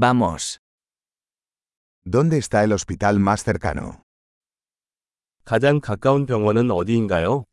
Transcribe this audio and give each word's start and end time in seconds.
Vamos. 0.00 0.61
¿Dónde 2.05 2.37
está 2.37 2.63
el 2.63 2.71
hospital 2.71 3.19
más 3.19 3.43
cercano? 3.43 4.03
가장 5.43 5.81
가까운 5.81 6.25
병원은 6.25 6.71
어디인가요? 6.71 7.43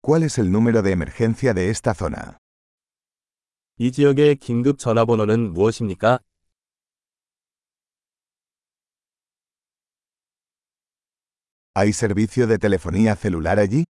¿Cuál 0.00 0.22
es 0.22 0.38
el 0.38 0.52
número 0.52 0.82
de 0.82 0.92
emergencia 0.92 1.52
de 1.52 1.70
esta 1.70 1.94
zona? 1.94 2.38
이 3.78 3.90
지역의 3.90 4.36
긴급 4.36 4.78
전화번호는 4.78 5.52
무엇입니까? 5.52 6.20
¿Hay 11.74 11.92
servicio 11.92 12.46
de 12.46 12.58
telefonía 12.58 13.16
celular 13.16 13.58
allí? 13.58 13.84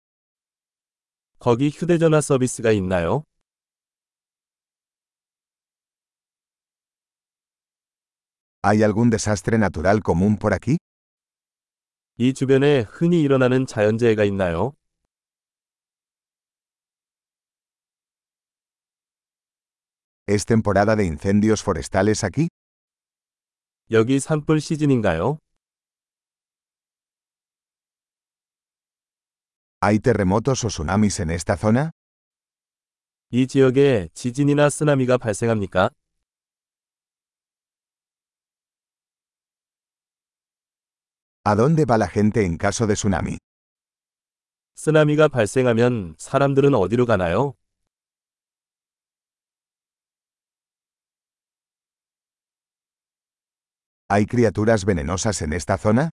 거기 1.40 1.70
휴대전화 1.70 2.20
서비스가 2.20 2.70
있나요? 2.72 3.24
¿Hay 8.62 8.82
algún 8.82 9.08
desastre 9.08 9.56
natural 9.56 10.02
común 10.04 10.36
por 10.36 10.52
aquí? 10.52 10.76
이 12.18 12.34
주변에 12.34 12.80
흔히 12.86 13.22
일어나는 13.22 13.64
자연재해가 13.64 14.24
있나요? 14.24 14.74
¿Es 20.26 20.44
temporada 20.44 20.94
de 20.94 21.06
incendios 21.06 21.62
forestales 21.62 22.22
aquí? 22.22 22.48
여기 23.90 24.20
산불 24.20 24.60
시즌인가요? 24.60 25.38
¿Hay 29.81 29.99
terremotos 29.99 30.63
o 30.63 30.67
tsunamis 30.69 31.19
en 31.19 31.29
esta 31.31 31.57
zona? 31.57 31.91
이 33.31 33.47
지역에 33.47 34.09
지진이나 34.13 34.69
쓰나미가 34.69 35.17
발생합니까? 35.17 35.89
¿A 41.43 41.55
dónde 41.55 41.85
va 41.85 41.97
la 41.97 42.07
gente 42.07 42.43
en 42.45 42.57
caso 42.57 42.87
de 42.87 42.95
tsunami? 42.95 43.37
쓰나미가 44.75 45.27
발생하면 45.27 46.15
사람들은 46.17 46.73
어디로 46.73 47.05
가나요? 47.05 47.53
¿Hay 54.09 54.25
criaturas 54.25 54.85
venenosas 54.85 55.41
en 55.41 55.53
esta 55.53 55.77
zona? 55.77 56.09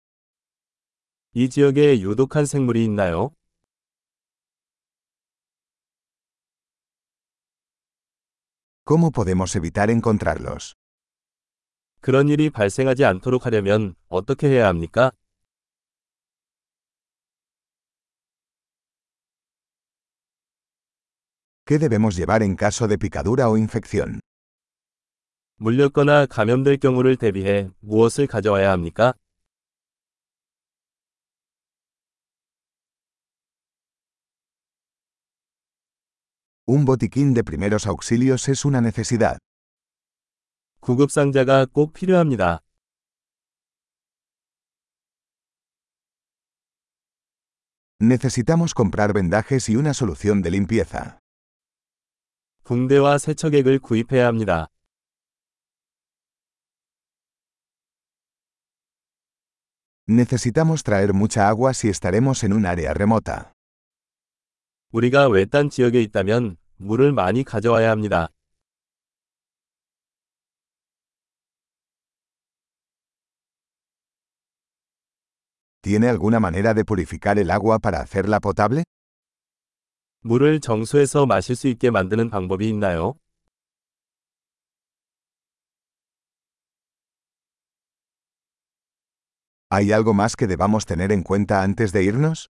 이 1.33 1.49
지역에 1.49 2.01
유독한 2.01 2.45
생물이 2.45 2.83
있나요? 2.85 3.31
¿Cómo 8.86 9.12
podemos 9.12 9.56
evitar 9.56 9.88
encontrarlos? 9.88 10.74
그런 12.02 12.28
일이 12.28 12.50
발생하지 12.50 13.06
않도록 13.06 13.46
하려면 13.46 13.94
어떻게 14.08 14.48
해야 14.48 14.68
합니까? 14.68 15.10
¿Qué 21.64 21.78
debemos 21.78 22.14
llevar 22.14 22.42
en 22.42 22.56
caso 22.56 22.86
de 22.86 22.98
picadura 22.98 23.48
o 23.48 23.56
infección? 23.56 24.20
물렸거나 25.56 26.26
감염될 26.26 26.76
경우를 26.76 27.16
대비해 27.16 27.70
무엇을 27.80 28.26
가져와야 28.26 28.70
합니까? 28.70 29.14
Un 36.65 36.85
botiquín 36.85 37.33
de 37.33 37.43
primeros 37.43 37.87
auxilios 37.87 38.47
es 38.47 38.65
una 38.65 38.81
necesidad. 38.81 39.37
구급상자가 40.81 41.65
꼭 41.65 41.93
필요합니다. 41.93 42.59
Necesitamos 48.01 48.73
comprar 48.73 49.11
vendajes 49.13 49.67
y 49.67 49.75
una 49.75 49.93
solución 49.93 50.41
de 50.41 50.51
limpieza. 50.51 51.19
붕대와 52.63 53.17
세척액을 53.17 53.79
구입해야 53.79 54.27
합니다. 54.27 54.67
Necesitamos 60.07 60.83
traer 60.83 61.13
mucha 61.13 61.49
agua 61.49 61.73
si 61.73 61.89
estaremos 61.89 62.43
en 62.43 62.53
un 62.53 62.65
área 62.65 62.93
remota. 62.93 63.52
우리가 64.94 65.26
외딴 65.28 65.70
지역에 65.70 66.00
있다면 66.02 66.56
물을 66.76 67.10
많이 67.10 67.42
가져와야 67.42 67.90
합니다. 67.90 68.28
¿Tiene 75.82 76.08
alguna 76.08 76.38
manera 76.38 76.74
de 76.74 76.84
purificar 76.84 77.40
el 77.40 77.50
agua 77.50 77.80
para 77.80 77.98
hacerla 77.98 78.38
potable? 78.38 78.84
물을 80.20 80.60
정수해서 80.60 81.26
마실 81.26 81.56
수 81.56 81.66
있게 81.66 81.90
만드는 81.90 82.30
방법이 82.30 82.68
있나요? 82.68 83.14
¿Hay 89.70 89.90
algo 89.90 90.14
más 90.14 90.36
que 90.36 90.46
debamos 90.46 90.86
tener 90.86 91.10
en 91.10 91.24
cuenta 91.24 91.64
antes 91.64 91.90
de 91.92 92.04
irnos? 92.04 92.48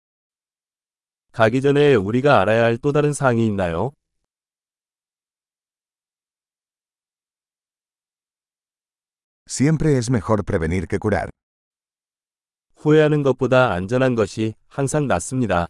가기 1.32 1.60
전에 1.60 1.94
우리가 1.94 2.40
알아야 2.40 2.64
할 2.64 2.78
또 2.78 2.92
다른 2.92 3.12
사항이 3.12 3.46
있나요? 3.46 3.92
Siempre 9.46 9.96
es 9.96 10.10
mejor 10.10 10.42
prevenir 10.42 10.86
que 10.86 10.98
curar. 10.98 11.30
후회하는 12.76 13.22
것보다 13.22 13.72
안전한 13.72 14.14
것이 14.14 14.54
항상 14.68 15.06
낫습니다. 15.08 15.68